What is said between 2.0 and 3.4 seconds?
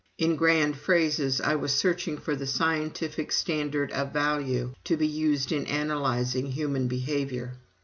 for the Scientific